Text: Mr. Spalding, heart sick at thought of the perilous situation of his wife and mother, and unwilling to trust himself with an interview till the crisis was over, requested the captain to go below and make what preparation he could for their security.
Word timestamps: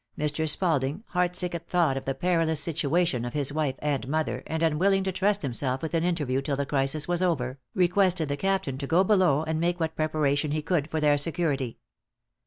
Mr. 0.17 0.49
Spalding, 0.49 1.03
heart 1.09 1.35
sick 1.35 1.53
at 1.53 1.67
thought 1.67 1.95
of 1.95 2.05
the 2.05 2.15
perilous 2.15 2.59
situation 2.59 3.23
of 3.23 3.33
his 3.33 3.53
wife 3.53 3.75
and 3.77 4.07
mother, 4.07 4.41
and 4.47 4.63
unwilling 4.63 5.03
to 5.03 5.11
trust 5.11 5.43
himself 5.43 5.83
with 5.83 5.93
an 5.93 6.03
interview 6.03 6.41
till 6.41 6.55
the 6.57 6.65
crisis 6.65 7.07
was 7.07 7.21
over, 7.21 7.59
requested 7.75 8.27
the 8.27 8.35
captain 8.35 8.79
to 8.79 8.87
go 8.87 9.03
below 9.03 9.43
and 9.43 9.59
make 9.59 9.79
what 9.79 9.95
preparation 9.95 10.49
he 10.53 10.61
could 10.63 10.89
for 10.89 10.99
their 10.99 11.19
security. 11.19 11.77